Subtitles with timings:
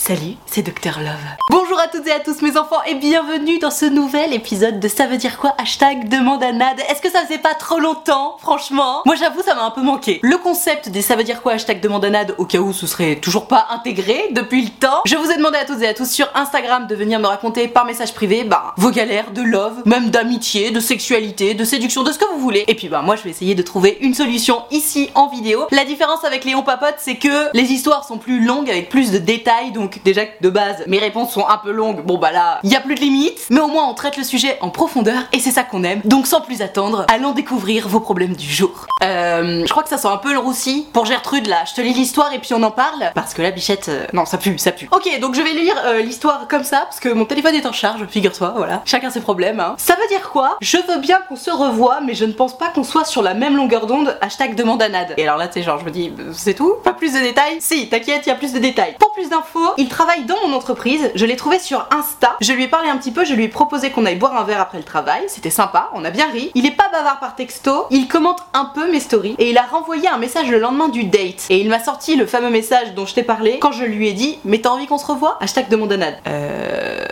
[0.00, 1.12] Salut, c'est Docteur Love.
[1.50, 4.88] Bonjour à toutes et à tous mes enfants et bienvenue dans ce nouvel épisode de
[4.88, 6.48] Ça veut dire quoi Hashtag demande à.
[6.90, 9.02] Est-ce que ça faisait pas trop longtemps, franchement?
[9.04, 10.18] Moi j'avoue ça m'a un peu manqué.
[10.22, 13.16] Le concept des Ça veut dire quoi Hashtag demande à au cas où ce serait
[13.16, 15.02] toujours pas intégré depuis le temps.
[15.04, 17.68] Je vous ai demandé à toutes et à tous sur Instagram de venir me raconter
[17.68, 22.10] par message privé bah, vos galères de love, même d'amitié, de sexualité, de séduction, de
[22.12, 22.64] ce que vous voulez.
[22.66, 25.66] Et puis bah moi je vais essayer de trouver une solution ici en vidéo.
[25.70, 29.18] La différence avec Léon Papote c'est que les histoires sont plus longues avec plus de
[29.18, 29.70] détails
[30.04, 32.76] déjà que de base mes réponses sont un peu longues, bon bah là, il y
[32.76, 35.50] a plus de limites, mais au moins on traite le sujet en profondeur et c'est
[35.50, 36.00] ça qu'on aime.
[36.04, 38.86] Donc sans plus attendre, allons découvrir vos problèmes du jour.
[39.02, 41.64] Euh, je crois que ça sent un peu le roussi pour Gertrude là.
[41.68, 44.24] Je te lis l'histoire et puis on en parle parce que la bichette, euh, non
[44.24, 44.88] ça pue, ça pue.
[44.92, 47.72] Ok, donc je vais lire euh, l'histoire comme ça parce que mon téléphone est en
[47.72, 48.82] charge, figure-toi, voilà.
[48.84, 49.60] Chacun ses problèmes.
[49.60, 49.74] Hein.
[49.78, 50.56] Ça veut dire quoi?
[50.60, 53.34] Je veux bien qu'on se revoie, mais je ne pense pas qu'on soit sur la
[53.34, 54.16] même longueur d'onde.
[54.20, 54.88] Hashtag demande à.
[55.16, 56.74] Et alors là, tu sais, genre je me dis, c'est tout?
[56.84, 57.56] Pas plus de détails?
[57.60, 58.94] Si, t'inquiète, il y a plus de détails.
[58.98, 61.10] Pour plus d'infos, il travaille dans mon entreprise.
[61.14, 62.36] Je l'ai trouvé sur Insta.
[62.40, 64.44] Je lui ai parlé un petit peu, je lui ai proposé qu'on aille boire un
[64.44, 65.22] verre après le travail.
[65.28, 66.50] C'était sympa, on a bien ri.
[66.54, 69.62] Il est pas bavard par texto, il commente un peu mes stories et il a
[69.62, 71.46] renvoyé un message le lendemain du date.
[71.50, 74.12] Et il m'a sorti le fameux message dont je t'ai parlé quand je lui ai
[74.12, 75.38] dit Mais t'as envie qu'on se revoie?
[75.40, 76.18] Hashtag demande à Nad.
[76.26, 77.04] Euh.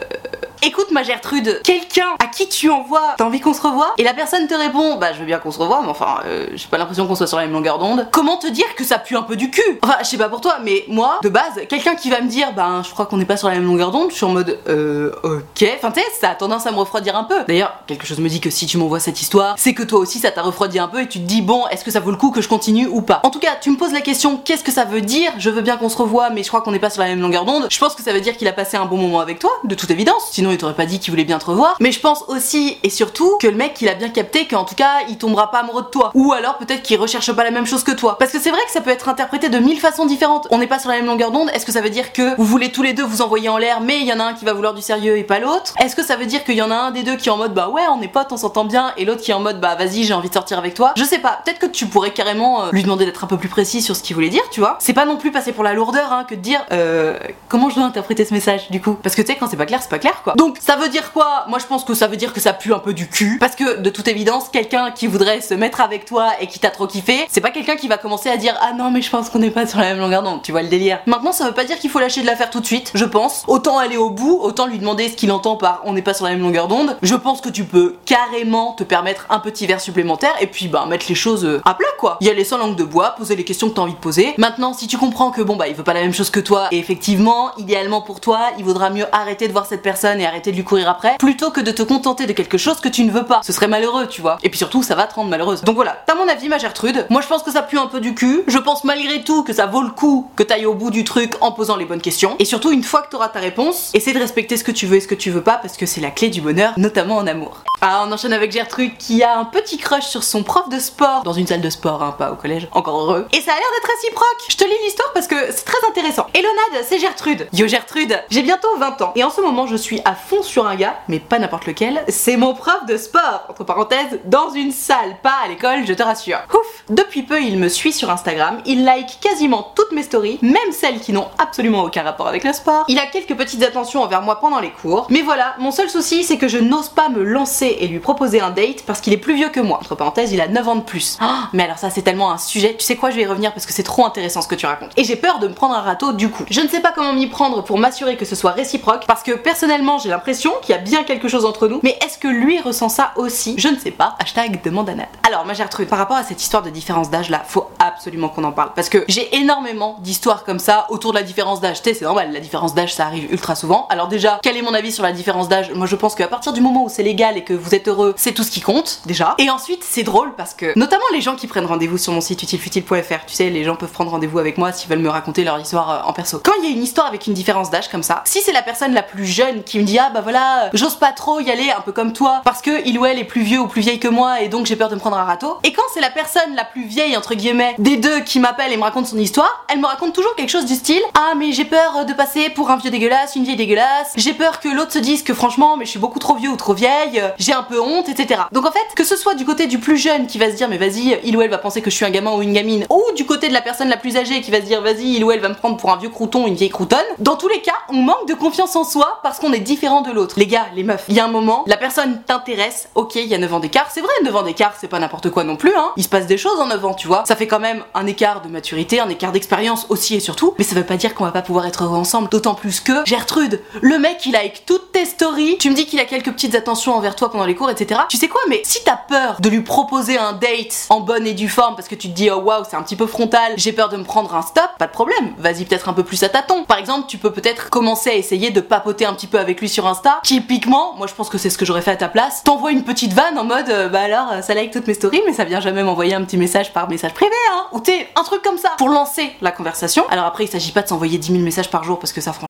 [0.62, 3.94] Écoute ma Gertrude, quelqu'un à qui tu envoies T'as envie qu'on se revoie?
[3.97, 6.48] Et la personne te répond Bah je veux bien qu'on se revoie, mais enfin euh,
[6.54, 8.06] j'ai pas l'impression qu'on soit sur la même longueur d'onde.
[8.10, 9.78] Comment te dire que ça pue un peu du cul?
[9.81, 12.53] Enfin je sais pas pour toi, mais moi de base, quelqu'un qui va me dire
[12.53, 14.59] Bah je crois qu'on n'est pas sur la même longueur d'onde, je suis en mode
[14.69, 15.66] Euh ok.
[15.76, 17.42] Enfin tu sais, ça a tendance à me refroidir un peu.
[17.48, 20.19] D'ailleurs, quelque chose me dit que si tu m'envoies cette histoire, c'est que toi aussi
[20.19, 22.19] ça t'a refroidi un peu et tu te dis Bon, est-ce que ça vaut le
[22.19, 23.21] coup que je continue ou pas?
[23.22, 25.32] En tout cas, tu me poses la question Qu'est-ce que ça veut dire?
[25.38, 27.22] Je veux bien qu'on se revoie, mais je crois qu'on n'est pas sur la même
[27.22, 27.66] longueur d'onde.
[27.71, 29.75] Je pense que ça veut dire qu'il a passé un bon moment avec toi, de
[29.75, 30.28] toute évidence.
[30.32, 31.76] Sinon il t'aurait pas dit qu'il voulait bien te revoir.
[31.80, 34.74] Mais je pense aussi et surtout que le mec il a bien capté qu'en tout
[34.74, 36.10] cas il tombera pas amoureux de toi.
[36.14, 38.16] Ou alors peut-être qu'il recherche pas la même chose que toi.
[38.18, 40.46] Parce que c'est vrai que ça peut être interprété de mille façons différentes.
[40.50, 41.50] On n'est pas sur la même longueur d'onde.
[41.54, 43.80] Est-ce que ça veut dire que vous voulez tous les deux vous envoyer en l'air,
[43.80, 45.74] mais il y en a un qui va vouloir du sérieux et pas l'autre?
[45.80, 47.36] Est-ce que ça veut dire qu'il y en a un des deux qui est en
[47.36, 49.60] mode bah ouais on est potes, on s'entend bien, et l'autre qui est en mode
[49.60, 50.92] bah vas-y j'ai envie de sortir avec toi?
[50.96, 51.40] Je sais pas.
[51.44, 54.02] Peut-être que tu pourrais carrément euh, lui demander d'être un peu plus précis sur ce
[54.02, 54.76] qu'il voulait dire, tu vois.
[54.80, 57.18] C'est pas non plus passer pour la lourdeur hein, que de dire euh,
[57.48, 58.94] comment je dois interpréter ce message du coup?
[59.02, 60.34] Parce que tu sais quand c'est pas clair c'est pas clair quoi.
[60.40, 61.44] Donc ça veut dire quoi?
[61.48, 63.36] Moi je pense que ça veut dire que ça pue un peu du cul.
[63.38, 66.70] Parce que de toute évidence, quelqu'un qui voudrait se mettre avec toi et qui t'a
[66.70, 69.28] trop kiffé, c'est pas quelqu'un qui va commencer à dire ah non mais je pense
[69.28, 70.40] qu'on n'est pas sur la même longueur d'onde.
[70.42, 71.00] Tu vois le délire.
[71.04, 72.90] Maintenant, ça veut pas dire qu'il faut lâcher de l'affaire tout de suite.
[72.94, 73.44] Je pense.
[73.48, 76.24] Autant aller au bout, autant lui demander ce qu'il entend par on n'est pas sur
[76.24, 76.96] la même longueur d'onde.
[77.02, 80.86] Je pense que tu peux carrément te permettre un petit verre supplémentaire et puis bah
[80.88, 82.16] mettre les choses euh, à plat quoi.
[82.22, 84.32] Y aller sans langue de bois, poser les questions que t'as envie de poser.
[84.38, 86.68] Maintenant, si tu comprends que bon bah il veut pas la même chose que toi
[86.72, 90.50] et effectivement, idéalement pour toi, il vaudra mieux arrêter de voir cette personne et arrêter
[90.50, 93.10] de lui courir après plutôt que de te contenter de quelque chose que tu ne
[93.10, 93.41] veux pas.
[93.44, 94.38] Ce serait malheureux, tu vois.
[94.42, 95.62] Et puis surtout, ça va te rendre malheureuse.
[95.62, 97.06] Donc voilà, t'as mon avis, ma Gertrude.
[97.10, 98.42] Moi, je pense que ça pue un peu du cul.
[98.47, 101.34] Je pense malgré tout que ça vaut le coup que t'ailles au bout du truc
[101.41, 102.36] en posant les bonnes questions.
[102.38, 104.97] Et surtout, une fois que t'auras ta réponse, essaie de respecter ce que tu veux
[104.97, 107.27] et ce que tu veux pas parce que c'est la clé du bonheur, notamment en
[107.27, 107.65] amour.
[107.82, 111.22] Ah, on enchaîne avec Gertrude qui a un petit crush sur son prof de sport
[111.22, 113.27] dans une salle de sport, hein, pas au collège, encore heureux.
[113.32, 114.44] Et ça a l'air d'être réciproque.
[114.50, 116.27] Je te lis l'histoire parce que c'est très intéressant.
[116.34, 117.48] Elonade, c'est Gertrude.
[117.54, 120.66] Yo Gertrude, j'ai bientôt 20 ans et en ce moment je suis à fond sur
[120.66, 122.04] un gars, mais pas n'importe lequel.
[122.09, 126.03] C'est mon prof de sport, entre parenthèses, dans une salle, pas à l'école, je te
[126.03, 126.41] rassure.
[126.53, 126.84] Ouf.
[126.91, 131.00] Depuis peu, il me suit sur Instagram, il like quasiment toutes mes stories, même celles
[131.00, 132.84] qui n'ont absolument aucun rapport avec le sport.
[132.88, 136.24] Il a quelques petites attentions envers moi pendant les cours, mais voilà, mon seul souci
[136.24, 139.18] c'est que je n'ose pas me lancer et lui proposer un date parce qu'il est
[139.18, 139.78] plus vieux que moi.
[139.78, 141.18] Entre parenthèses, il a 9 ans de plus.
[141.20, 143.52] Ah, mais alors ça c'est tellement un sujet, tu sais quoi, je vais y revenir
[143.52, 144.92] parce que c'est trop intéressant ce que tu racontes.
[144.96, 146.44] Et j'ai peur de me prendre un râteau du coup.
[146.50, 149.32] Je ne sais pas comment m'y prendre pour m'assurer que ce soit réciproque parce que
[149.32, 152.60] personnellement j'ai l'impression qu'il y a bien quelque chose entre nous, mais est-ce que lui
[152.60, 153.54] ressent ça aussi?
[153.58, 154.16] Je ne sais pas.
[154.18, 155.08] Hashtag demande à Nat.
[155.26, 158.44] Alors ma Gertrude, par rapport à cette histoire de différence d'âge là, faut absolument qu'on
[158.44, 161.82] en parle parce que j'ai énormément d'histoires comme ça autour de la différence d'âge.
[161.82, 163.86] Tu sais, c'est normal, la différence d'âge ça arrive ultra souvent.
[163.90, 165.72] Alors déjà, quel est mon avis sur la différence d'âge?
[165.72, 168.15] Moi je pense qu'à partir du moment où c'est légal et que vous êtes heureux,
[168.16, 169.34] c'est tout ce qui compte déjà.
[169.39, 172.42] Et ensuite, c'est drôle parce que notamment les gens qui prennent rendez-vous sur mon site
[172.42, 175.59] utilefutile.fr, tu sais, les gens peuvent prendre rendez-vous avec moi s'ils veulent me raconter leur
[175.59, 176.41] histoire euh, en perso.
[176.42, 178.62] Quand il y a une histoire avec une différence d'âge comme ça, si c'est la
[178.62, 181.71] personne la plus jeune qui me dit ah bah voilà, j'ose pas trop y aller
[181.71, 184.01] un peu comme toi parce que il ou elle est plus vieux ou plus vieille
[184.01, 185.59] que moi et donc j'ai peur de me prendre un râteau.
[185.65, 188.77] Et quand c'est la personne la plus vieille entre guillemets des deux qui m'appelle et
[188.77, 191.65] me raconte son histoire, elle me raconte toujours quelque chose du style ah mais j'ai
[191.65, 194.98] peur de passer pour un vieux dégueulasse, une vieille dégueulasse, j'ai peur que l'autre se
[194.98, 198.08] dise que franchement mais je suis beaucoup trop vieux ou trop vieille, un peu honte,
[198.08, 198.42] etc.
[198.52, 200.68] Donc en fait, que ce soit du côté du plus jeune qui va se dire
[200.68, 202.86] mais vas-y, il ou elle va penser que je suis un gamin ou une gamine,
[202.91, 205.24] ou du côté de la personne la plus âgée qui va se dire vas-y, il
[205.24, 207.60] ou elle va me prendre pour un vieux crouton, une vieille croutonne, dans tous les
[207.60, 210.34] cas, on manque de confiance en soi parce qu'on est différent de l'autre.
[210.38, 213.34] Les gars, les meufs, il y a un moment, la personne t'intéresse, ok, il y
[213.34, 215.74] a 9 ans d'écart, c'est vrai, 9 ans d'écart, c'est pas n'importe quoi non plus,
[215.76, 215.92] hein.
[215.96, 217.24] Il se passe des choses en 9 ans, tu vois.
[217.26, 220.64] Ça fait quand même un écart de maturité, un écart d'expérience aussi et surtout, mais
[220.64, 223.98] ça veut pas dire qu'on va pas pouvoir être ensemble, d'autant plus que Gertrude, le
[223.98, 227.16] mec il like toutes tes stories, tu me dis qu'il a quelques petites attentions envers
[227.16, 228.03] toi pendant les cours, etc.
[228.09, 231.34] Tu sais quoi, mais si t'as peur de lui proposer un date en bonne et
[231.34, 233.72] due forme parce que tu te dis oh waouh, c'est un petit peu frontal, j'ai
[233.72, 236.28] peur de me prendre un stop, pas de problème, vas-y peut-être un peu plus à
[236.28, 236.65] tâtons.
[236.65, 239.69] Par exemple, tu peux peut-être commencer à essayer de papoter un petit peu avec lui
[239.69, 240.21] sur Insta.
[240.22, 242.42] Typiquement, moi je pense que c'est ce que j'aurais fait à ta place.
[242.45, 245.22] T'envoies une petite vanne en mode euh, bah alors euh, ça like toutes mes stories,
[245.27, 248.22] mais ça vient jamais m'envoyer un petit message par message privé, hein, ou t'es un
[248.22, 250.04] truc comme ça pour lancer la conversation.
[250.10, 252.33] Alors après, il s'agit pas de s'envoyer 10 000 messages par jour parce que ça
[252.33, 252.49] franchement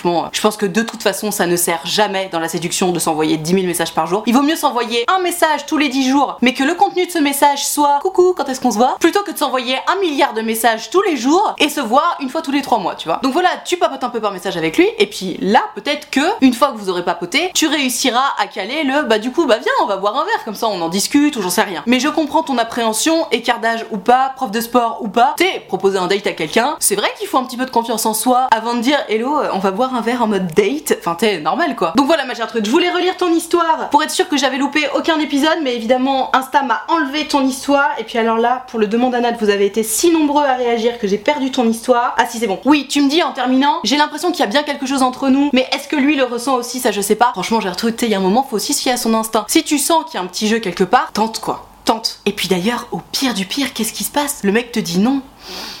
[0.00, 2.98] Franchement, je pense que de toute façon, ça ne sert jamais dans la séduction de
[2.98, 4.22] s'envoyer 10 000 messages par jour.
[4.24, 7.10] Il vaut mieux s'envoyer un message tous les 10 jours, mais que le contenu de
[7.10, 8.96] ce message soit coucou, quand est-ce qu'on se voit?
[8.98, 12.30] Plutôt que de s'envoyer un milliard de messages tous les jours et se voir une
[12.30, 13.20] fois tous les 3 mois, tu vois.
[13.22, 16.22] Donc voilà, tu papotes un peu par message avec lui, et puis là, peut-être que,
[16.40, 19.58] une fois que vous aurez papoté, tu réussiras à caler le bah du coup, bah
[19.58, 21.82] viens, on va boire un verre, comme ça on en discute ou j'en sais rien.
[21.84, 23.60] Mais je comprends ton appréhension, écart
[23.90, 25.34] ou pas, prof de sport ou pas.
[25.36, 28.06] T'es proposer un date à quelqu'un, c'est vrai qu'il faut un petit peu de confiance
[28.06, 30.96] en soi avant de dire hello, on va boire un verre en mode date.
[30.98, 31.92] Enfin, t'es normal quoi.
[31.96, 34.58] Donc voilà ma chère truc, je voulais relire ton histoire pour être sûr que j'avais
[34.58, 37.90] loupé aucun épisode, mais évidemment Insta m'a enlevé ton histoire.
[37.98, 40.54] Et puis alors là, pour le demande à Nat, vous avez été si nombreux à
[40.54, 42.14] réagir que j'ai perdu ton histoire.
[42.18, 42.60] Ah si c'est bon.
[42.64, 45.28] Oui, tu me dis en terminant, j'ai l'impression qu'il y a bien quelque chose entre
[45.28, 47.30] nous, mais est-ce que lui le ressent aussi Ça je sais pas.
[47.32, 49.44] Franchement, Gertrude, il y a un moment, faut aussi se fier à son instinct.
[49.48, 51.66] Si tu sens qu'il y a un petit jeu quelque part, tente quoi.
[51.84, 52.20] Tente.
[52.26, 54.40] Et puis d'ailleurs, au pire du pire, qu'est-ce qui se passe?
[54.44, 55.22] Le mec te dit non.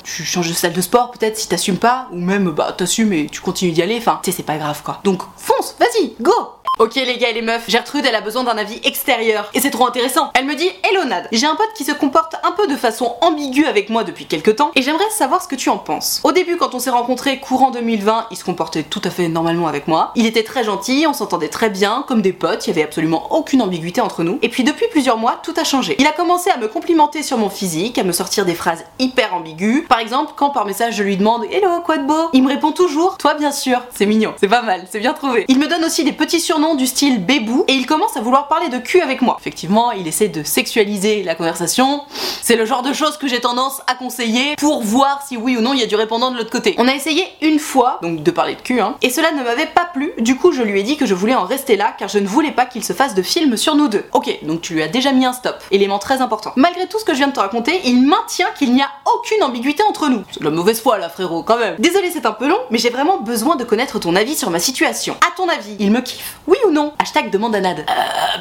[0.04, 3.26] Tu changes de salle de sport peut-être si t'assumes pas, ou même bah t'assumes et
[3.26, 5.00] tu continues d'y aller, enfin, tu sais, c'est pas grave quoi.
[5.04, 6.32] Donc fonce, vas-y, go
[6.80, 9.68] Ok les gars et les meufs, Gertrude elle a besoin d'un avis extérieur et c'est
[9.68, 10.30] trop intéressant.
[10.32, 13.16] Elle me dit Hello Nad, j'ai un pote qui se comporte un peu de façon
[13.20, 16.22] ambiguë avec moi depuis quelques temps et j'aimerais savoir ce que tu en penses.
[16.24, 19.68] Au début quand on s'est rencontrés courant 2020, il se comportait tout à fait normalement
[19.68, 20.12] avec moi.
[20.16, 23.30] Il était très gentil, on s'entendait très bien, comme des potes, il y avait absolument
[23.34, 24.38] aucune ambiguïté entre nous.
[24.40, 25.96] Et puis depuis plusieurs mois, tout a changé.
[25.98, 29.34] Il a commencé à me complimenter sur mon physique, à me sortir des phrases hyper
[29.34, 29.84] ambiguës.
[29.86, 32.72] Par exemple, quand par message je lui demande Hello quoi de beau, il me répond
[32.72, 33.82] toujours Toi bien sûr.
[33.94, 35.44] C'est mignon, c'est pas mal, c'est bien trouvé.
[35.48, 38.48] Il me donne aussi des petits surnoms du style bébou et il commence à vouloir
[38.48, 39.36] parler de cul avec moi.
[39.40, 42.02] Effectivement, il essaie de sexualiser la conversation.
[42.42, 45.60] C'est le genre de choses que j'ai tendance à conseiller pour voir si oui ou
[45.60, 46.74] non il y a du répondant de l'autre côté.
[46.78, 49.66] On a essayé une fois, donc de parler de cul, hein, et cela ne m'avait
[49.66, 50.12] pas plu.
[50.18, 52.26] Du coup, je lui ai dit que je voulais en rester là car je ne
[52.26, 54.04] voulais pas qu'il se fasse de film sur nous deux.
[54.12, 55.56] Ok, donc tu lui as déjà mis un stop.
[55.70, 56.52] Élément très important.
[56.56, 59.42] Malgré tout ce que je viens de te raconter, il maintient qu'il n'y a aucune
[59.42, 60.22] ambiguïté entre nous.
[60.30, 61.76] C'est de la mauvaise foi là, frérot, quand même.
[61.78, 64.58] Désolé, c'est un peu long, mais j'ai vraiment besoin de connaître ton avis sur ma
[64.58, 65.16] situation.
[65.26, 67.80] À ton avis, il me kiffe Oui ou non Hashtag demande à Nad.
[67.80, 67.82] Euh,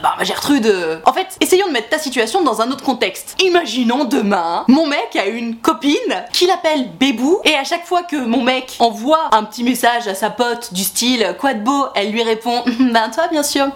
[0.01, 0.65] bah Gertrude.
[0.65, 3.35] euh, En fait, essayons de mettre ta situation dans un autre contexte.
[3.43, 5.97] Imaginons demain, mon mec a une copine
[6.33, 10.15] qui l'appelle Bébou, et à chaque fois que mon mec envoie un petit message à
[10.15, 11.85] sa pote du style Quoi de beau?
[11.95, 13.67] Elle lui répond Ben toi, bien sûr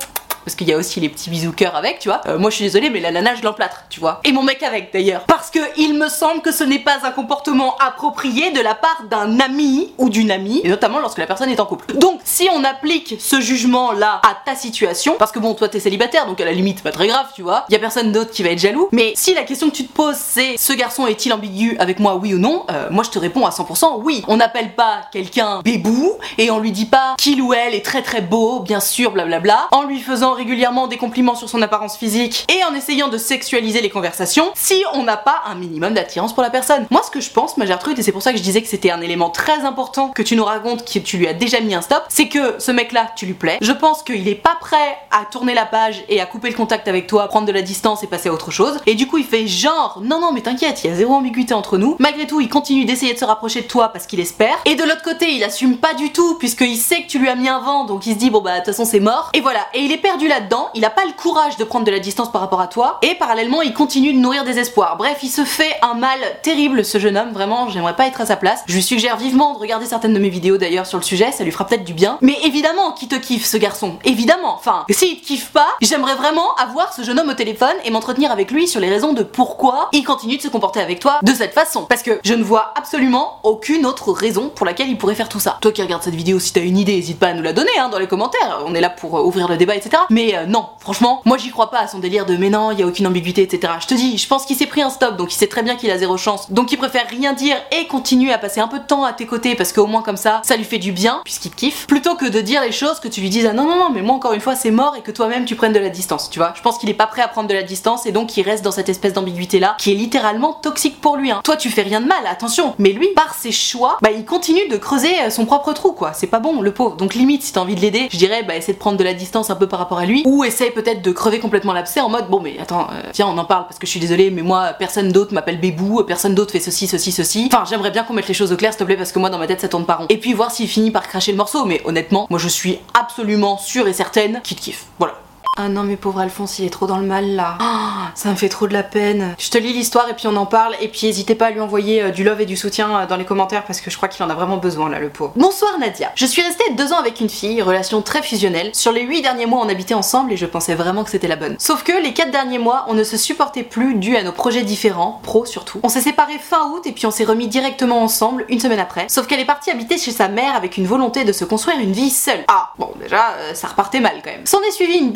[0.43, 2.21] parce qu'il y a aussi les petits bisous cœur avec, tu vois.
[2.27, 4.21] Euh, moi je suis désolée, mais la nana je l'emplâtre, tu vois.
[4.23, 5.23] Et mon mec avec d'ailleurs.
[5.27, 9.03] Parce que il me semble que ce n'est pas un comportement approprié de la part
[9.09, 11.93] d'un ami ou d'une amie, et notamment lorsque la personne est en couple.
[11.97, 15.79] Donc si on applique ce jugement là à ta situation, parce que bon, toi t'es
[15.79, 17.65] célibataire, donc à la limite pas très grave, tu vois.
[17.69, 18.89] Il y a personne d'autre qui va être jaloux.
[18.91, 22.15] Mais si la question que tu te poses c'est ce garçon est-il ambigu avec moi,
[22.15, 24.23] oui ou non, euh, moi je te réponds à 100% oui.
[24.27, 28.01] On n'appelle pas quelqu'un bébou et on lui dit pas qu'il ou elle est très
[28.01, 32.45] très beau, bien sûr, blablabla, en lui faisant régulièrement des compliments sur son apparence physique
[32.49, 36.43] et en essayant de sexualiser les conversations si on n'a pas un minimum d'attirance pour
[36.43, 36.85] la personne.
[36.89, 38.67] Moi ce que je pense, ma Gertrude, et c'est pour ça que je disais que
[38.67, 41.75] c'était un élément très important que tu nous racontes, que tu lui as déjà mis
[41.75, 43.57] un stop, c'est que ce mec là, tu lui plais.
[43.61, 46.87] Je pense qu'il est pas prêt à tourner la page et à couper le contact
[46.87, 48.79] avec toi, prendre de la distance et passer à autre chose.
[48.85, 51.53] Et du coup il fait genre, non non mais t'inquiète, il y a zéro ambiguïté
[51.53, 51.95] entre nous.
[51.99, 54.55] Malgré tout, il continue d'essayer de se rapprocher de toi parce qu'il espère.
[54.65, 57.35] Et de l'autre côté, il assume pas du tout puisqu'il sait que tu lui as
[57.35, 59.29] mis un vent, donc il se dit bon bah de toute façon c'est mort.
[59.33, 61.91] Et voilà, et il est perdu là-dedans, il a pas le courage de prendre de
[61.91, 64.97] la distance par rapport à toi, et parallèlement il continue de nourrir des espoirs.
[64.97, 68.25] Bref, il se fait un mal terrible ce jeune homme, vraiment, j'aimerais pas être à
[68.25, 68.63] sa place.
[68.67, 71.43] Je lui suggère vivement de regarder certaines de mes vidéos d'ailleurs sur le sujet, ça
[71.43, 72.17] lui fera peut-être du bien.
[72.21, 74.55] Mais évidemment qu'il te kiffe ce garçon, évidemment.
[74.55, 78.31] Enfin, s'il te kiffe pas, j'aimerais vraiment avoir ce jeune homme au téléphone et m'entretenir
[78.31, 81.33] avec lui sur les raisons de pourquoi il continue de se comporter avec toi de
[81.33, 81.85] cette façon.
[81.85, 85.39] Parce que je ne vois absolument aucune autre raison pour laquelle il pourrait faire tout
[85.39, 85.57] ça.
[85.61, 87.71] Toi qui regardes cette vidéo, si t'as une idée, n'hésite pas à nous la donner
[87.79, 88.61] hein, dans les commentaires.
[88.65, 90.03] On est là pour euh, ouvrir le débat, etc.
[90.13, 92.79] Mais euh, non, franchement, moi j'y crois pas à son délire de mais non, il
[92.79, 93.73] y a aucune ambiguïté, etc.
[93.81, 95.75] Je te dis, je pense qu'il s'est pris un stop, donc il sait très bien
[95.75, 96.51] qu'il a zéro chance.
[96.51, 99.25] Donc il préfère rien dire et continuer à passer un peu de temps à tes
[99.25, 102.25] côtés parce qu'au moins comme ça, ça lui fait du bien, puisqu'il kiffe, plutôt que
[102.25, 104.33] de dire les choses que tu lui dises ah non non non, mais moi encore
[104.33, 106.53] une fois c'est mort et que toi-même tu prennes de la distance, tu vois.
[106.55, 108.63] Je pense qu'il est pas prêt à prendre de la distance et donc il reste
[108.63, 111.31] dans cette espèce d'ambiguïté là qui est littéralement toxique pour lui.
[111.31, 111.41] Hein.
[111.43, 114.67] Toi tu fais rien de mal, attention, mais lui, par ses choix, bah il continue
[114.69, 116.13] de creuser euh, son propre trou quoi.
[116.13, 116.97] C'est pas bon, le pauvre.
[116.97, 119.13] Donc limite, si t'as envie de l'aider, je dirais bah essaie de prendre de la
[119.13, 122.09] distance un peu par rapport à lui, ou essaie peut-être de crever complètement l'abcès en
[122.09, 124.41] mode bon mais attends, euh, viens on en parle parce que je suis désolée, mais
[124.41, 127.49] moi personne d'autre m'appelle Bébou, personne d'autre fait ceci, ceci, ceci.
[127.51, 129.29] Enfin j'aimerais bien qu'on mette les choses au clair s'il te plaît parce que moi
[129.29, 130.05] dans ma tête ça tourne pas rond.
[130.09, 133.57] Et puis voir s'il finit par cracher le morceau, mais honnêtement, moi je suis absolument
[133.57, 134.85] sûre et certaine qu'il kiffe.
[134.99, 135.22] Voilà.
[135.55, 137.57] Ah non mais pauvre Alphonse il est trop dans le mal là.
[137.59, 139.35] Ah, ça me fait trop de la peine.
[139.37, 141.59] Je te lis l'histoire et puis on en parle et puis n'hésitez pas à lui
[141.59, 144.09] envoyer euh, du love et du soutien euh, dans les commentaires parce que je crois
[144.09, 145.33] qu'il en a vraiment besoin là le pauvre.
[145.35, 146.11] Bonsoir Nadia.
[146.15, 148.71] Je suis restée deux ans avec une fille, relation très fusionnelle.
[148.73, 151.35] Sur les huit derniers mois on habitait ensemble et je pensais vraiment que c'était la
[151.35, 151.55] bonne.
[151.59, 154.63] Sauf que les quatre derniers mois on ne se supportait plus dû à nos projets
[154.63, 155.79] différents, pro surtout.
[155.83, 159.05] On s'est séparés fin août et puis on s'est remis directement ensemble une semaine après.
[159.07, 161.93] Sauf qu'elle est partie habiter chez sa mère avec une volonté de se construire une
[161.93, 162.43] vie seule.
[162.47, 164.47] Ah bon déjà euh, ça repartait mal quand même.
[164.47, 165.11] S'en est suivi une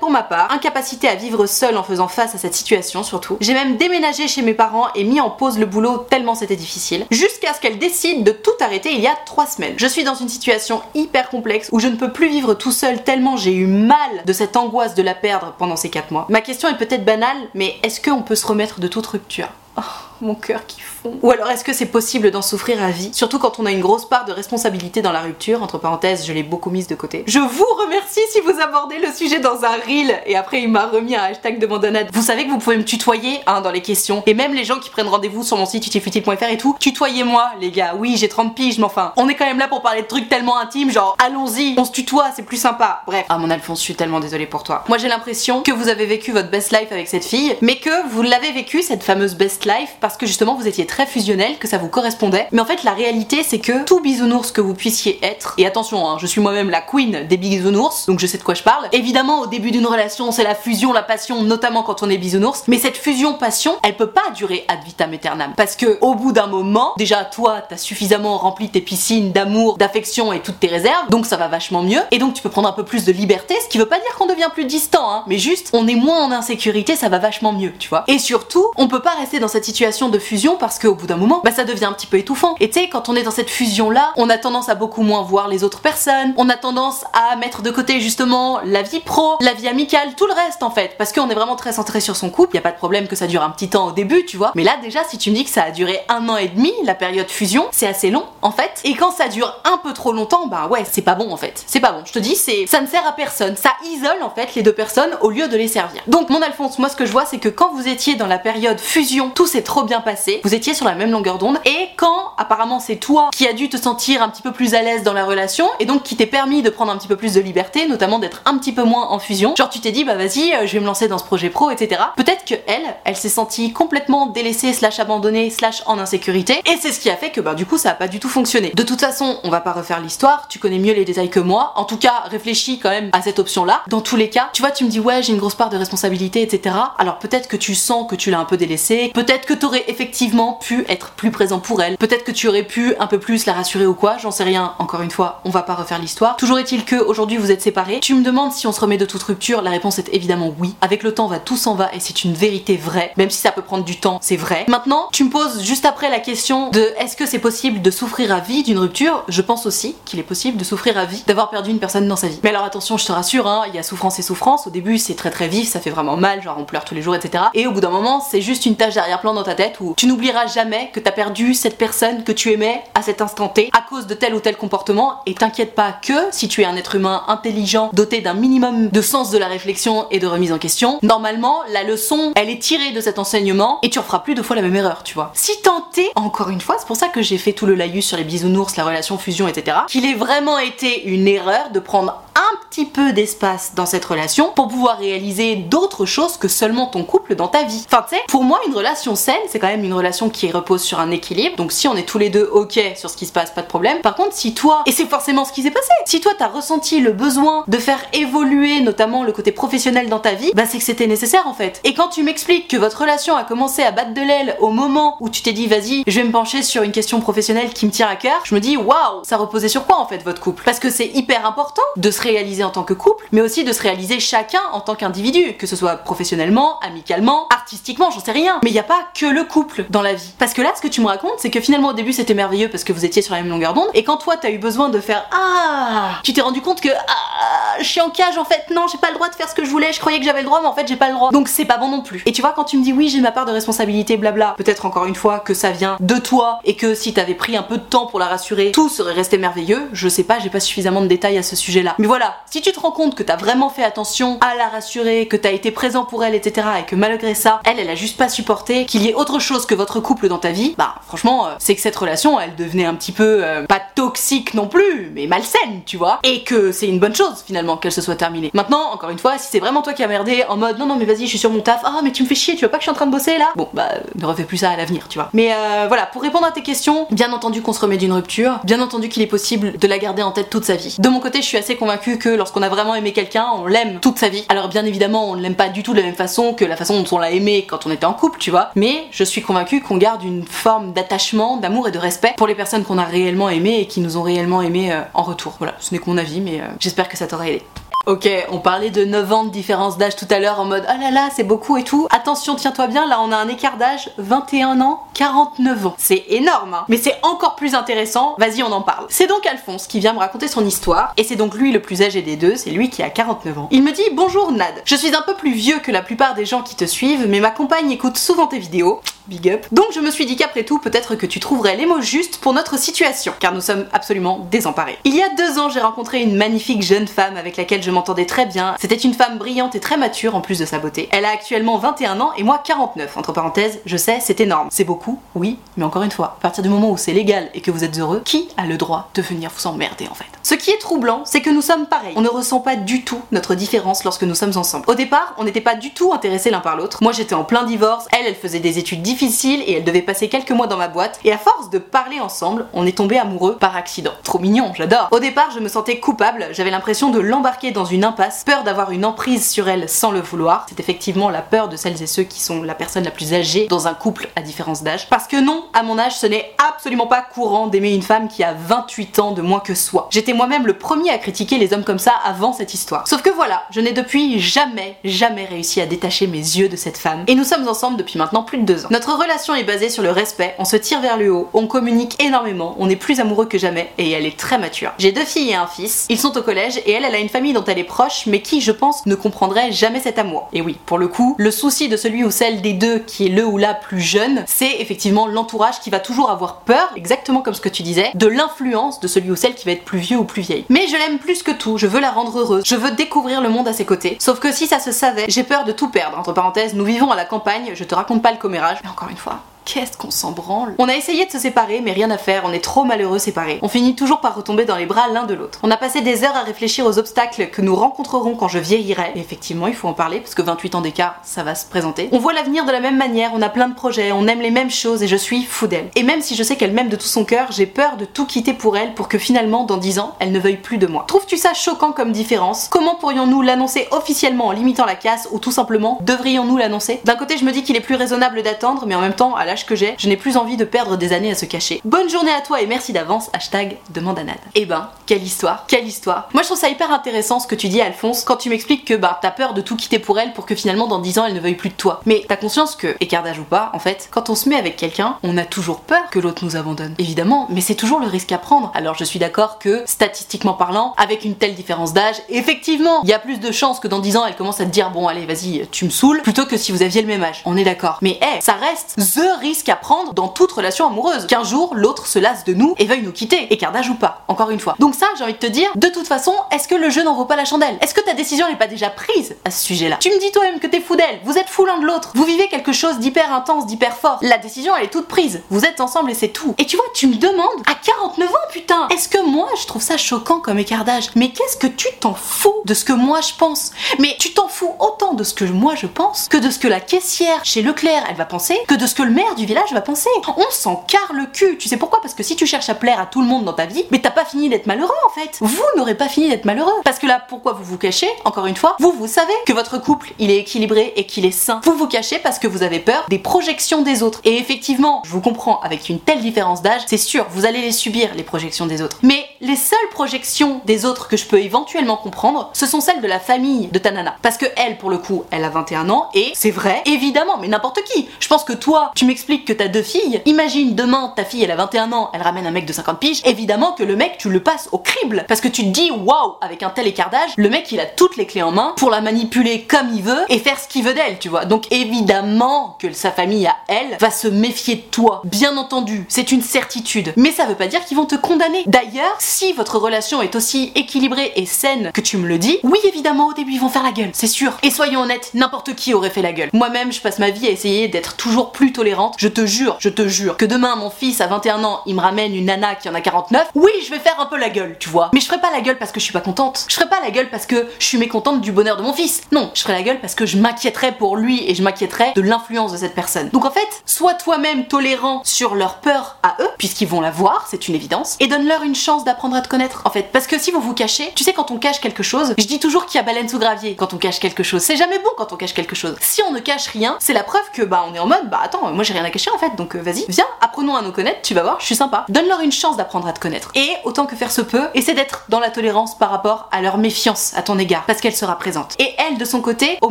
[0.00, 3.36] pour ma part, incapacité à vivre seule en faisant face à cette situation surtout.
[3.40, 7.06] J'ai même déménagé chez mes parents et mis en pause le boulot tellement c'était difficile,
[7.10, 9.74] jusqu'à ce qu'elle décide de tout arrêter il y a trois semaines.
[9.76, 13.02] Je suis dans une situation hyper complexe où je ne peux plus vivre tout seul
[13.02, 16.26] tellement j'ai eu mal de cette angoisse de la perdre pendant ces quatre mois.
[16.28, 19.48] Ma question est peut-être banale, mais est-ce qu'on peut se remettre de toute rupture?
[19.78, 19.82] Oh,
[20.22, 21.18] mon cœur qui fond.
[21.22, 23.10] Ou alors est-ce que c'est possible d'en souffrir à vie?
[23.12, 26.32] Surtout quand on a une grosse part de responsabilité dans la rupture, entre parenthèses, je
[26.32, 27.24] l'ai beaucoup mise de côté.
[27.26, 30.86] Je vous remercie si vous abordez le sujet dans un reel et après il m'a
[30.86, 32.08] remis un hashtag de mandanade.
[32.12, 34.22] Vous savez que vous pouvez me tutoyer hein, dans les questions.
[34.24, 37.70] Et même les gens qui prennent rendez-vous sur mon site utilefutile.fr et tout, tutoyez-moi les
[37.70, 37.94] gars.
[37.98, 40.30] Oui, j'ai 30 piges, mais enfin, on est quand même là pour parler de trucs
[40.30, 43.02] tellement intimes, genre allons-y, on se tutoie, c'est plus sympa.
[43.06, 43.26] Bref.
[43.28, 44.84] Ah mon Alphonse, je suis tellement désolée pour toi.
[44.88, 48.08] Moi j'ai l'impression que vous avez vécu votre best life avec cette fille, mais que
[48.08, 51.68] vous l'avez vécu cette fameuse best life parce que justement vous étiez très fusionnel, que
[51.68, 52.46] ça vous correspondait.
[52.52, 56.08] Mais en fait la réalité c'est que tout bisounours que vous puissiez être, et attention,
[56.08, 58.88] hein, je suis moi-même la queen des bisounours, donc je sais de quoi je parle.
[58.92, 62.62] Évidemment au début d'une relation c'est la fusion, la passion, notamment quand on est bisounours,
[62.68, 65.52] mais cette fusion passion, elle peut pas durer ad vitam aeternam.
[65.56, 70.32] Parce que au bout d'un moment, déjà toi t'as suffisamment rempli tes piscines d'amour, d'affection
[70.32, 72.72] et toutes tes réserves, donc ça va vachement mieux, et donc tu peux prendre un
[72.72, 75.38] peu plus de liberté, ce qui veut pas dire qu'on devient plus distant, hein, mais
[75.38, 78.04] juste on est moins en insécurité, ça va vachement mieux, tu vois.
[78.06, 81.16] Et surtout, on peut pas rester dans cette situation de fusion parce qu'au bout d'un
[81.16, 82.54] moment, bah ça devient un petit peu étouffant.
[82.60, 85.02] Et tu sais, quand on est dans cette fusion là, on a tendance à beaucoup
[85.02, 89.00] moins voir les autres personnes, on a tendance à mettre de côté justement la vie
[89.00, 92.00] pro, la vie amicale, tout le reste en fait, parce qu'on est vraiment très centré
[92.00, 92.56] sur son couple.
[92.56, 94.52] Y a pas de problème que ça dure un petit temps au début, tu vois.
[94.54, 96.72] Mais là déjà, si tu me dis que ça a duré un an et demi,
[96.84, 98.80] la période fusion, c'est assez long en fait.
[98.84, 101.64] Et quand ça dure un peu trop longtemps, bah ouais, c'est pas bon en fait.
[101.66, 102.02] C'est pas bon.
[102.04, 103.56] Je te dis, c'est ça ne sert à personne.
[103.56, 106.02] Ça isole en fait les deux personnes au lieu de les servir.
[106.06, 108.38] Donc mon Alphonse, moi ce que je vois, c'est que quand vous étiez dans la
[108.38, 110.40] période fusion, tout s'est trop bien passé.
[110.44, 111.58] Vous étiez sur la même longueur d'onde.
[111.64, 114.82] Et quand apparemment c'est toi qui as dû te sentir un petit peu plus à
[114.82, 117.34] l'aise dans la relation et donc qui t'est permis de prendre un petit peu plus
[117.34, 119.54] de liberté, notamment d'être un petit peu moins en fusion.
[119.56, 121.70] Genre tu t'es dit bah vas-y, euh, je vais me lancer dans ce projet pro,
[121.70, 122.00] etc.
[122.16, 126.92] Peut-être que elle, elle s'est sentie complètement délaissée slash abandonnée slash en insécurité et c'est
[126.92, 128.72] ce qui a fait que bah du coup ça a pas du tout fonctionné.
[128.74, 130.48] De toute façon, on va pas refaire l'histoire.
[130.48, 131.72] Tu connais mieux les détails que moi.
[131.76, 133.82] En tout cas, réfléchis quand même à cette option-là.
[133.88, 135.76] Dans tous les cas, tu vois, tu me dis ouais, j'ai une grosse part de
[135.76, 136.74] responsabilité, etc.
[136.98, 139.10] Alors peut-être que tu sens que tu l'as un peu délaissée.
[139.26, 141.96] Peut-être que t'aurais effectivement pu être plus présent pour elle.
[141.96, 144.18] Peut-être que tu aurais pu un peu plus la rassurer ou quoi.
[144.18, 144.74] J'en sais rien.
[144.78, 146.36] Encore une fois, on va pas refaire l'histoire.
[146.36, 147.98] Toujours est-il que aujourd'hui vous êtes séparés.
[147.98, 149.62] Tu me demandes si on se remet de toute rupture.
[149.62, 150.76] La réponse est évidemment oui.
[150.80, 153.12] Avec le temps, va tout s'en va et c'est une vérité vraie.
[153.16, 154.64] Même si ça peut prendre du temps, c'est vrai.
[154.68, 158.32] Maintenant, tu me poses juste après la question de est-ce que c'est possible de souffrir
[158.32, 159.24] à vie d'une rupture?
[159.26, 162.14] Je pense aussi qu'il est possible de souffrir à vie d'avoir perdu une personne dans
[162.14, 162.38] sa vie.
[162.44, 164.68] Mais alors attention, je te rassure, hein, il y a souffrance et souffrance.
[164.68, 167.02] Au début, c'est très très vif, ça fait vraiment mal, genre on pleure tous les
[167.02, 167.42] jours, etc.
[167.54, 170.06] Et au bout d'un moment, c'est juste une tâche d'arrière-plan dans ta tête où tu
[170.06, 173.82] n'oublieras jamais que t'as perdu cette personne que tu aimais à cet instant T à
[173.88, 175.20] cause de tel ou tel comportement.
[175.26, 179.00] Et t'inquiète pas que si tu es un être humain intelligent, doté d'un minimum de
[179.00, 182.92] sens de la réflexion et de remise en question, normalement, la leçon, elle est tirée
[182.92, 185.30] de cet enseignement et tu referas plus deux fois la même erreur, tu vois.
[185.34, 188.16] Si tenté, encore une fois, c'est pour ça que j'ai fait tout le laïus sur
[188.16, 192.56] les bisounours, la relation fusion, etc., qu'il ait vraiment été une erreur de prendre un
[192.68, 197.34] petit peu d'espace dans cette relation pour pouvoir réaliser d'autres choses que seulement ton couple
[197.34, 197.84] dans ta vie.
[197.90, 200.82] Enfin, tu sais, pour moi, une relation saine, c'est quand même une relation qui repose
[200.82, 201.56] sur un équilibre.
[201.56, 203.66] Donc, si on est tous les deux ok sur ce qui se passe, pas de
[203.66, 204.00] problème.
[204.02, 207.00] Par contre, si toi, et c'est forcément ce qui s'est passé, si toi t'as ressenti
[207.00, 210.84] le besoin de faire évoluer notamment le côté professionnel dans ta vie, bah c'est que
[210.84, 211.80] c'était nécessaire en fait.
[211.84, 215.16] Et quand tu m'expliques que votre relation a commencé à battre de l'aile au moment
[215.20, 217.90] où tu t'es dit vas-y, je vais me pencher sur une question professionnelle qui me
[217.90, 220.62] tient à cœur, je me dis waouh, ça reposait sur quoi en fait votre couple?
[220.64, 223.72] Parce que c'est hyper important de se réaliser en tant que couple, mais aussi de
[223.72, 228.60] se réaliser chacun en tant qu'individu, que ce soit professionnellement, amicalement, artistiquement, j'en sais rien.
[228.62, 230.32] Mais il n'y a pas que le couple dans la vie.
[230.38, 232.68] Parce que là, ce que tu me racontes, c'est que finalement au début c'était merveilleux
[232.68, 234.88] parce que vous étiez sur la même longueur d'onde, et quand toi t'as eu besoin
[234.88, 238.64] de faire ah, tu t'es rendu compte que ah, je suis en cage en fait,
[238.74, 240.40] non, j'ai pas le droit de faire ce que je voulais, je croyais que j'avais
[240.40, 241.30] le droit, mais en fait j'ai pas le droit.
[241.30, 242.22] Donc c'est pas bon non plus.
[242.26, 244.86] Et tu vois, quand tu me dis oui, j'ai ma part de responsabilité, blabla, peut-être
[244.86, 247.76] encore une fois que ça vient de toi et que si t'avais pris un peu
[247.76, 249.88] de temps pour la rassurer, tout serait resté merveilleux.
[249.92, 251.94] Je sais pas, j'ai pas suffisamment de détails à ce sujet-là.
[251.98, 252.15] Mais voilà,
[252.46, 255.52] si tu te rends compte que t'as vraiment fait attention à la rassurer, que t'as
[255.52, 258.86] été présent pour elle, etc., et que malgré ça, elle, elle a juste pas supporté
[258.86, 261.74] qu'il y ait autre chose que votre couple dans ta vie, bah franchement, euh, c'est
[261.74, 265.82] que cette relation, elle devenait un petit peu euh, pas toxique non plus, mais malsaine,
[265.84, 268.50] tu vois, et que c'est une bonne chose finalement qu'elle se soit terminée.
[268.54, 270.96] Maintenant, encore une fois, si c'est vraiment toi qui as merdé en mode non non
[270.96, 272.70] mais vas-y, je suis sur mon taf, ah mais tu me fais chier, tu vois
[272.70, 273.48] pas que je suis en train de bosser là?
[273.56, 275.30] Bon bah ne refais plus ça à l'avenir, tu vois.
[275.32, 278.60] Mais euh, voilà, pour répondre à tes questions, bien entendu qu'on se remet d'une rupture,
[278.64, 280.96] bien entendu qu'il est possible de la garder en tête toute sa vie.
[280.98, 283.98] De mon côté, je suis assez convaincue que lorsqu'on a vraiment aimé quelqu'un, on l'aime
[284.00, 284.44] toute sa vie.
[284.48, 286.76] Alors bien évidemment, on ne l'aime pas du tout de la même façon que la
[286.76, 288.70] façon dont on l'a aimé quand on était en couple, tu vois.
[288.76, 292.54] Mais je suis convaincue qu'on garde une forme d'attachement, d'amour et de respect pour les
[292.54, 295.54] personnes qu'on a réellement aimées et qui nous ont réellement aimé euh, en retour.
[295.58, 297.62] Voilà, ce n'est que mon avis, mais euh, j'espère que ça t'aura aidé.
[298.06, 301.02] Ok, on parlait de 9 ans de différence d'âge tout à l'heure en mode oh
[301.02, 302.06] là là, c'est beaucoup et tout.
[302.10, 305.94] Attention, tiens-toi bien, là on a un écart d'âge 21 ans, 49 ans.
[305.98, 306.84] C'est énorme, hein.
[306.86, 309.06] Mais c'est encore plus intéressant, vas-y, on en parle.
[309.08, 312.00] C'est donc Alphonse qui vient me raconter son histoire, et c'est donc lui le plus
[312.00, 313.68] âgé des deux, c'est lui qui a 49 ans.
[313.72, 316.46] Il me dit Bonjour Nad, je suis un peu plus vieux que la plupart des
[316.46, 319.00] gens qui te suivent, mais ma compagne écoute souvent tes vidéos.
[319.26, 319.66] Big up.
[319.72, 322.52] Donc je me suis dit qu'après tout, peut-être que tu trouverais les mots justes pour
[322.52, 324.98] notre situation, car nous sommes absolument désemparés.
[325.02, 328.26] Il y a deux ans, j'ai rencontré une magnifique jeune femme avec laquelle je m'entendais
[328.26, 328.76] très bien.
[328.78, 331.08] C'était une femme brillante et très mature en plus de sa beauté.
[331.12, 333.16] Elle a actuellement 21 ans et moi 49.
[333.16, 334.68] Entre parenthèses, je sais, c'est énorme.
[334.70, 337.62] C'est beaucoup, oui, mais encore une fois, à partir du moment où c'est légal et
[337.62, 340.26] que vous êtes heureux, qui a le droit de venir vous emmerder en fait?
[340.42, 342.12] Ce qui est troublant, c'est que nous sommes pareils.
[342.16, 344.84] On ne ressent pas du tout notre différence lorsque nous sommes ensemble.
[344.88, 346.98] Au départ, on n'était pas du tout intéressés l'un par l'autre.
[347.02, 350.28] Moi j'étais en plein divorce, elle, elle faisait des études difficile et elle devait passer
[350.28, 351.18] quelques mois dans ma boîte.
[351.24, 354.12] Et à force de parler ensemble, on est tombé amoureux par accident.
[354.22, 355.08] Trop mignon, j'adore.
[355.12, 358.90] Au départ, je me sentais coupable, j'avais l'impression de l'embarquer dans une impasse, peur d'avoir
[358.90, 360.66] une emprise sur elle sans le vouloir.
[360.68, 363.66] C'est effectivement la peur de celles et ceux qui sont la personne la plus âgée
[363.68, 365.08] dans un couple à différence d'âge.
[365.08, 368.42] Parce que non, à mon âge, ce n'est absolument pas courant d'aimer une femme qui
[368.42, 370.08] a 28 ans de moins que soi.
[370.10, 373.06] J'étais moi-même le premier à critiquer les hommes comme ça avant cette histoire.
[373.08, 376.98] Sauf que voilà, je n'ai depuis jamais, jamais réussi à détacher mes yeux de cette
[376.98, 377.24] femme.
[377.26, 378.88] Et nous sommes ensemble depuis maintenant plus de deux ans.
[378.90, 382.22] Notre relation est basée sur le respect, on se tire vers le haut, on communique
[382.22, 384.92] énormément, on est plus amoureux que jamais et elle est très mature.
[384.98, 387.28] J'ai deux filles et un fils, ils sont au collège et elle, elle a une
[387.28, 390.48] famille dont elle est proche mais qui, je pense, ne comprendrait jamais cet amour.
[390.52, 393.30] Et oui, pour le coup, le souci de celui ou celle des deux qui est
[393.30, 397.54] le ou la plus jeune, c'est effectivement l'entourage qui va toujours avoir peur, exactement comme
[397.54, 400.18] ce que tu disais, de l'influence de celui ou celle qui va être plus vieux
[400.18, 400.64] ou plus vieille.
[400.68, 403.48] Mais je l'aime plus que tout, je veux la rendre heureuse, je veux découvrir le
[403.48, 404.16] monde à ses côtés.
[404.20, 406.18] Sauf que si ça se savait, j'ai peur de tout perdre.
[406.18, 409.08] Entre parenthèses, nous vivons à la campagne, je te raconte pas le commérage, mais encore
[409.08, 412.16] une fois, qu'est-ce qu'on s'en branle On a essayé de se séparer, mais rien à
[412.16, 413.58] faire, on est trop malheureux séparés.
[413.62, 415.58] On finit toujours par retomber dans les bras l'un de l'autre.
[415.62, 419.12] On a passé des heures à réfléchir aux obstacles que nous rencontrerons quand je vieillirai.
[419.16, 422.08] Effectivement, il faut en parler, parce que 28 ans d'écart, ça va se présenter.
[422.12, 424.52] On voit l'avenir de la même manière, on a plein de projets, on aime les
[424.52, 425.90] mêmes choses et je suis fou d'elle.
[425.96, 428.24] Et même si je sais qu'elle m'aime de tout son cœur, j'ai peur de tout
[428.24, 431.04] quitter pour elle pour que finalement, dans 10 ans, elle ne veuille plus de moi.
[431.08, 432.68] Trouves-tu ça choquant comme différence?
[432.70, 437.00] Comment pourrions-nous l'annoncer officiellement en limitant la casse ou tout simplement devrions-nous l'annoncer?
[437.04, 439.44] D'un côté, je me dis qu'il est plus raisonnable d'attendre, mais en même temps, à
[439.64, 441.80] que j'ai, je n'ai plus envie de perdre des années à se cacher.
[441.84, 444.36] Bonne journée à toi et merci d'avance, hashtag demande à Nad.
[444.54, 446.28] Eh ben, quelle histoire, quelle histoire.
[446.34, 448.94] Moi je trouve ça hyper intéressant ce que tu dis Alphonse quand tu m'expliques que
[448.94, 451.34] bah t'as peur de tout quitter pour elle pour que finalement dans 10 ans elle
[451.34, 452.00] ne veuille plus de toi.
[452.06, 454.76] Mais t'as conscience que, écart d'âge ou pas, en fait, quand on se met avec
[454.76, 456.94] quelqu'un, on a toujours peur que l'autre nous abandonne.
[456.98, 458.70] Évidemment, mais c'est toujours le risque à prendre.
[458.74, 463.12] Alors je suis d'accord que, statistiquement parlant, avec une telle différence d'âge, effectivement, il y
[463.12, 465.26] a plus de chances que dans 10 ans elle commence à te dire bon allez
[465.26, 467.42] vas-y tu me saoules plutôt que si vous aviez le même âge.
[467.44, 467.98] On est d'accord.
[468.02, 471.26] Mais hey, ça reste the risque à prendre dans toute relation amoureuse.
[471.26, 474.24] Qu'un jour l'autre se lasse de nous et veuille nous quitter, écart d'âge ou pas,
[474.28, 474.74] encore une fois.
[474.78, 477.14] Donc ça j'ai envie de te dire, de toute façon, est-ce que le jeu n'en
[477.14, 477.78] vaut pas la chandelle?
[477.80, 479.98] Est-ce que ta décision n'est pas déjà prise à ce sujet-là?
[480.00, 482.24] Tu me dis toi-même que t'es fou d'elle, vous êtes fou l'un de l'autre, vous
[482.24, 484.18] vivez quelque chose d'hyper intense, d'hyper fort.
[484.22, 486.54] La décision elle est toute prise, vous êtes ensemble et c'est tout.
[486.58, 489.82] Et tu vois, tu me demandes à 49 ans putain, est-ce que moi je trouve
[489.82, 493.20] ça choquant comme écart d'âge Mais qu'est-ce que tu t'en fous de ce que moi
[493.20, 493.70] je pense?
[493.98, 496.68] Mais tu t'en fous autant de ce que moi je pense que de ce que
[496.68, 499.72] la caissière chez Leclerc elle va penser, que de ce que le maire du village
[499.72, 500.10] va penser.
[500.36, 501.58] On s'en carre le cul.
[501.58, 502.00] Tu sais pourquoi?
[502.00, 504.00] Parce que si tu cherches à plaire à tout le monde dans ta vie, mais
[504.00, 505.38] t'as pas fini d'être malheureux en fait.
[505.40, 506.72] Vous n'aurez pas fini d'être malheureux.
[506.84, 508.08] Parce que là, pourquoi vous vous cachez?
[508.24, 511.30] Encore une fois, vous vous savez que votre couple il est équilibré et qu'il est
[511.30, 511.60] sain.
[511.64, 514.20] Vous vous cachez parce que vous avez peur des projections des autres.
[514.24, 517.72] Et effectivement, je vous comprends, avec une telle différence d'âge, c'est sûr, vous allez les
[517.72, 518.98] subir les projections des autres.
[519.02, 523.06] Mais les seules projections des autres que je peux éventuellement comprendre, ce sont celles de
[523.06, 524.16] la famille de ta nana.
[524.22, 527.48] Parce que elle, pour le coup, elle a 21 ans et c'est vrai, évidemment, mais
[527.48, 528.08] n'importe qui.
[528.20, 530.22] Je pense que toi, tu m'expliques que t'as deux filles.
[530.24, 533.22] Imagine demain, ta fille, elle a 21 ans, elle ramène un mec de 50 piges.
[533.24, 535.24] Évidemment que le mec, tu le passes au crible.
[535.28, 537.86] Parce que tu te dis, waouh, avec un tel écart d'âge, le mec, il a
[537.86, 540.84] toutes les clés en main pour la manipuler comme il veut et faire ce qu'il
[540.84, 541.44] veut d'elle, tu vois.
[541.44, 545.22] Donc évidemment que sa famille à elle va se méfier de toi.
[545.24, 547.12] Bien entendu, c'est une certitude.
[547.16, 548.62] Mais ça veut pas dire qu'ils vont te condamner.
[548.66, 552.78] D'ailleurs, si votre relation est aussi équilibrée et saine que tu me le dis, oui,
[552.84, 554.56] évidemment, au début, ils vont faire la gueule, c'est sûr.
[554.62, 556.50] Et soyons honnêtes, n'importe qui aurait fait la gueule.
[556.52, 558.72] Moi-même, je passe ma vie à essayer d'être toujours plus
[559.18, 562.00] Je te jure, je te jure que demain, mon fils à 21 ans, il me
[562.00, 563.50] ramène une nana qui en a 49.
[563.54, 565.10] Oui, je vais faire un peu la gueule, tu vois.
[565.12, 566.66] Mais je ferai pas la gueule parce que je suis pas contente.
[566.68, 569.22] Je ferai pas la gueule parce que je suis mécontente du bonheur de mon fils.
[569.32, 572.20] Non, je ferai la gueule parce que je m'inquiéterai pour lui et je m'inquiéterai de
[572.20, 573.30] l'influence de cette personne.
[573.30, 577.46] Donc en fait, sois toi-même tolérant sur leur peur à eux, puisqu'ils vont la voir,
[577.50, 580.10] c'est une évidence, et donne-leur une chance d'apprendre à te connaître, en fait.
[580.12, 582.58] Parce que si vous vous cachez, tu sais, quand on cache quelque chose, je dis
[582.58, 584.62] toujours qu'il y a baleine sous gravier quand on cache quelque chose.
[584.62, 585.96] C'est jamais bon quand on cache quelque chose.
[586.00, 588.40] Si on ne cache rien, c'est la preuve que bah on est en mode bah
[588.42, 590.92] attends, moi j'ai rien à cacher en fait, donc euh, vas-y, viens, apprenons à nous
[590.92, 592.06] connaître, tu vas voir, je suis sympa.
[592.08, 593.50] Donne-leur une chance d'apprendre à te connaître.
[593.54, 596.78] Et autant que faire se peut, essaie d'être dans la tolérance par rapport à leur
[596.78, 598.74] méfiance à ton égard, parce qu'elle sera présente.
[598.78, 599.90] Et elle, de son côté, au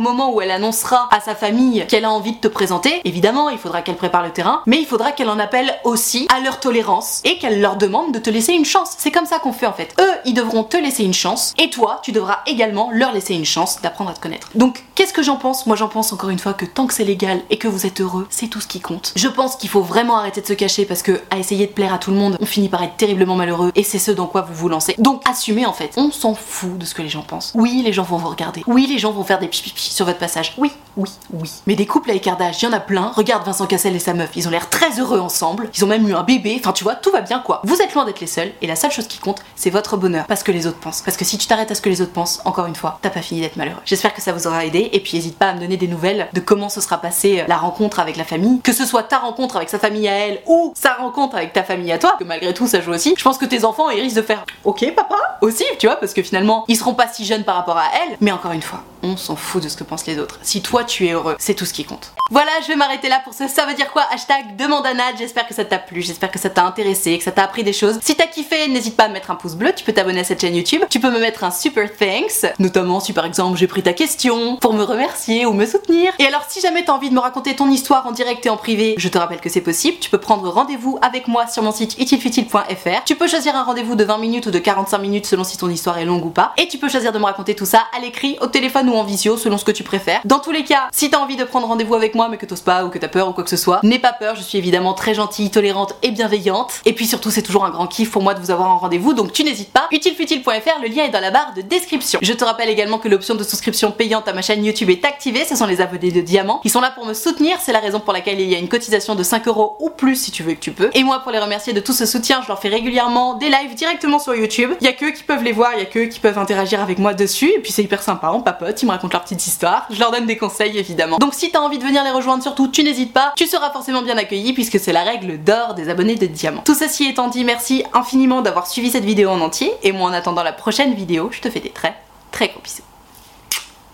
[0.00, 3.58] moment où elle annoncera à sa famille qu'elle a envie de te présenter, évidemment, il
[3.58, 7.20] faudra qu'elle prépare le terrain, mais il faudra qu'elle en appelle aussi à leur tolérance
[7.24, 8.94] et qu'elle leur demande de te laisser une chance.
[8.98, 9.94] C'est comme ça qu'on fait en fait.
[10.00, 13.44] Eux, ils devront te laisser une chance, et toi, tu devras également leur laisser une
[13.44, 14.48] chance d'apprendre à te connaître.
[14.54, 15.66] Donc, qu'est-ce que j'en pense?
[15.66, 18.00] Moi, j'en pense encore une fois que tant que c'est légal et que vous êtes
[18.00, 18.95] heureux, c'est tout ce qui compte.
[19.14, 21.92] Je pense qu'il faut vraiment arrêter de se cacher parce que à essayer de plaire
[21.92, 24.42] à tout le monde, on finit par être terriblement malheureux et c'est ce dans quoi
[24.42, 24.94] vous vous lancez.
[24.98, 25.92] Donc assumez en fait.
[25.96, 27.52] On s'en fout de ce que les gens pensent.
[27.54, 28.62] Oui, les gens vont vous regarder.
[28.66, 30.54] Oui, les gens vont faire des pipi sur votre passage.
[30.58, 31.50] Oui, oui, oui.
[31.66, 33.12] Mais des couples à écart d'âge, il y en a plein.
[33.14, 35.70] Regarde Vincent Cassel et sa meuf, ils ont l'air très heureux ensemble.
[35.76, 36.56] Ils ont même eu un bébé.
[36.58, 37.60] Enfin, tu vois, tout va bien quoi.
[37.64, 40.26] Vous êtes loin d'être les seuls et la seule chose qui compte, c'est votre bonheur.
[40.26, 41.02] Parce que les autres pensent.
[41.02, 43.10] Parce que si tu t'arrêtes à ce que les autres pensent, encore une fois, t'as
[43.10, 43.80] pas fini d'être malheureux.
[43.84, 46.28] J'espère que ça vous aura aidé et puis n'hésite pas à me donner des nouvelles
[46.32, 48.60] de comment se sera passée la rencontre avec la famille.
[48.60, 51.62] Que ce soit ta rencontre avec sa famille à elle ou sa rencontre avec ta
[51.62, 53.14] famille à toi, que malgré tout ça joue aussi.
[53.16, 55.16] Je pense que tes enfants ils risquent de faire Ok papa?
[55.42, 58.16] Aussi, tu vois, parce que finalement, ils seront pas si jeunes par rapport à elles.
[58.20, 60.38] Mais encore une fois, on s'en fout de ce que pensent les autres.
[60.42, 62.12] Si toi tu es heureux, c'est tout ce qui compte.
[62.30, 64.92] Voilà, je vais m'arrêter là pour ce ça veut dire quoi hashtag demande à.
[65.16, 67.72] J'espère que ça t'a plu, j'espère que ça t'a intéressé, que ça t'a appris des
[67.72, 67.98] choses.
[68.02, 70.40] Si t'as kiffé, n'hésite pas à mettre un pouce bleu, tu peux t'abonner à cette
[70.40, 73.82] chaîne YouTube, tu peux me mettre un super thanks, notamment si par exemple j'ai pris
[73.82, 76.12] ta question, pour me remercier ou me soutenir.
[76.18, 78.56] Et alors si jamais t'as envie de me raconter ton histoire en direct et en
[78.56, 81.72] privé, je te rappelle que c'est possible, tu peux prendre rendez-vous avec moi sur mon
[81.72, 83.04] site itilfutile.fr.
[83.04, 85.68] Tu peux choisir un rendez-vous de 20 minutes ou de 45 minutes selon si ton
[85.68, 86.52] histoire est longue ou pas.
[86.56, 89.04] Et tu peux choisir de me raconter tout ça à l'écrit, au téléphone ou en
[89.04, 90.20] visio selon ce que tu préfères.
[90.24, 92.60] Dans tous les cas, si t'as envie de prendre rendez-vous avec moi mais que t'oses
[92.60, 94.58] pas ou que t'as peur ou quoi que ce soit, n'aie pas peur, je suis
[94.58, 96.80] évidemment très gentille, tolérante et bienveillante.
[96.84, 99.14] Et puis surtout, c'est toujours un grand kiff pour moi de vous avoir en rendez-vous,
[99.14, 99.88] donc tu n'hésites pas.
[99.92, 102.18] Utilefutile.fr, le lien est dans la barre de description.
[102.22, 105.44] Je te rappelle également que l'option de souscription payante à ma chaîne YouTube est activée,
[105.44, 108.00] ce sont les abonnés de diamant qui sont là pour me soutenir, c'est la raison
[108.00, 110.54] pour laquelle il y a une cotisation de 5 euros ou plus si tu veux
[110.54, 110.90] que tu peux.
[110.94, 113.74] Et moi, pour les remercier de tout ce soutien, je leur fais régulièrement des lives
[113.74, 114.72] directement sur YouTube.
[114.80, 116.80] Il y a que qui peuvent les voir, il y a que qui peuvent interagir
[116.80, 119.46] avec moi dessus, et puis c'est hyper sympa, on papote, ils me racontent leur petite
[119.46, 121.18] histoire, je leur donne des conseils évidemment.
[121.18, 124.02] Donc si t'as envie de venir les rejoindre surtout, tu n'hésites pas, tu seras forcément
[124.02, 126.62] bien accueilli puisque c'est la règle d'or des abonnés de diamant.
[126.62, 130.12] Tout ceci étant dit, merci infiniment d'avoir suivi cette vidéo en entier, et moi en
[130.12, 131.94] attendant la prochaine vidéo, je te fais des très
[132.32, 132.82] très gros bisous.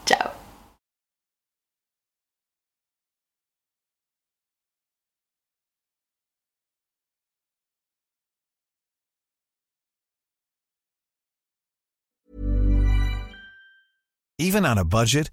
[0.06, 0.28] Ciao
[14.84, 15.32] budget,